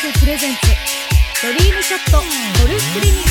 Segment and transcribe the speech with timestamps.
[0.00, 0.60] プレゼンツ
[1.42, 2.24] ドリームショットゴ
[2.72, 3.28] ルフクリニック。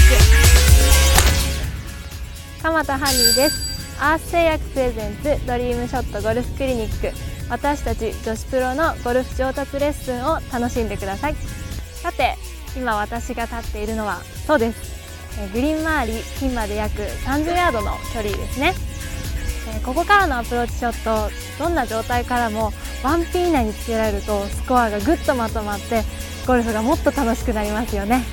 [2.61, 3.99] 鎌田ハニーです。
[3.99, 7.11] アース製薬プレゼンツドリームショットゴルフクリニック。
[7.49, 11.35] 私たち女子プロのゴルフ上達レッスンを楽しんでください。
[12.03, 12.35] さて
[12.77, 14.79] 今私が立っているのはそうです。
[15.51, 18.75] グリーン周りピンまで約30ヤードの距離ですね。
[19.83, 22.73] ここからのアプローチショットどんな状態からも
[23.03, 26.03] ワンピン以内につけられるとスコアがぐっとまとまって
[26.49, 28.23] ゴルフがもっと楽しくなりますよね。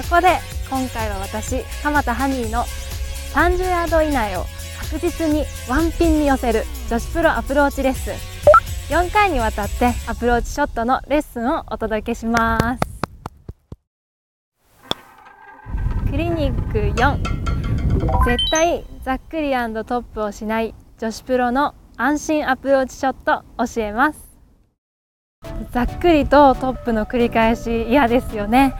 [0.00, 0.38] そこで
[0.70, 2.64] 今回は私鎌田ハニーの
[3.34, 4.46] 30ヤード以内を
[4.90, 8.14] 確実にワンピンに寄せる女子プロアプローチレッスン。
[8.88, 12.80] 4回にわたってアプローチショットのレッスンをお届けします。
[16.10, 17.22] クリニック4
[18.24, 24.27] 絶対ざっくりトップをしない女子プロの安心アプローチショット教えます。
[25.72, 28.74] ざっくりとトップの繰り返し嫌ですよね。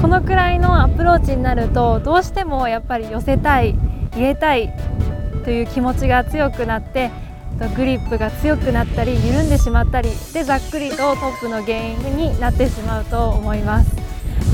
[0.00, 3.76] このくらいのアプローチになるとどうしてもやっぱり寄せたい
[4.12, 4.72] 入れたい
[5.44, 7.10] という気持ちが強くなって
[7.76, 13.96] グリップが強くなったり緩んでしまったりでざっくりとトップの原因になってしまうと思います、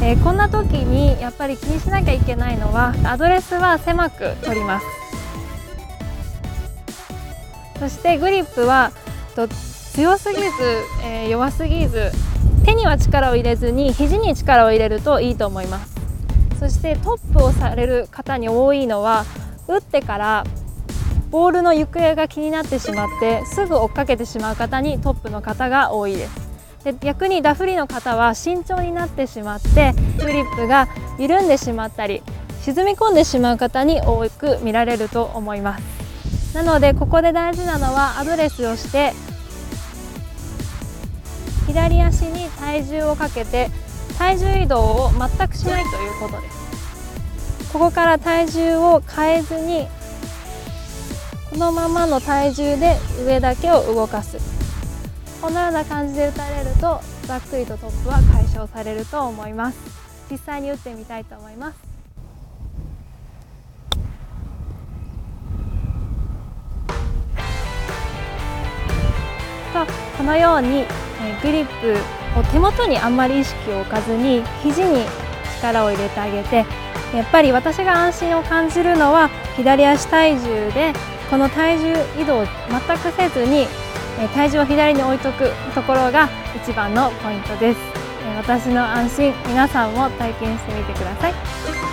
[0.02, 4.86] えー、こんな時にやっぱり気にしなきゃいけないのはアドレスは狭く取ります。
[7.80, 8.92] そしてグリップは
[9.94, 10.48] 強すぎず、
[11.04, 12.12] えー、弱すぎず
[12.64, 15.92] 手には力を入れずに肘に力を入れるといいと思います。
[16.58, 19.24] そしてトップをされる方に多いのは
[19.68, 20.44] 打ってから
[21.30, 26.52] ボールの行方が気になってしまってすぐ追っかけてしまう方にトップの方が多いです。
[26.84, 32.22] で逆にダフリの方は慎重になってしまってグリップが緩んでしまったり
[32.62, 36.54] 沈み込んでしまう方に多く見られると思います。
[36.54, 39.12] なのでここで大事なのはアドレスをして
[41.66, 43.70] 左足に体重をかけて
[44.18, 47.72] 体重移動を全くしないということです。
[47.72, 49.88] ここから体重を変えずに
[51.50, 54.38] このままの体重で上だけを動かす。
[55.40, 59.78] このような感じで打たれるとざっくりとトップは解消されると思います。
[60.30, 61.78] 実際に打ってみたいと思います。
[69.72, 69.86] と
[70.18, 70.84] このように
[71.42, 71.96] グリップ
[72.38, 75.04] を手元にあんまり意識を置かずに肘に
[75.58, 76.64] 力を入れてあげて
[77.14, 80.92] やっぱり私が安心を感じるのは左足体重で
[81.30, 83.66] この体重移動を全くせずに
[84.34, 87.80] 体重を左に置いとくところが一番のポイントです。
[88.36, 91.91] 私の安心皆さんも体験してみてください。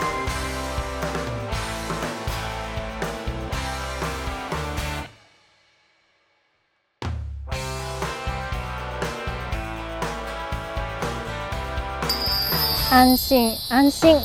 [12.92, 14.18] 安心安心。